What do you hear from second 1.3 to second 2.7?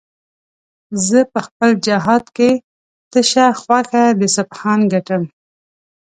په خپل جهاد کې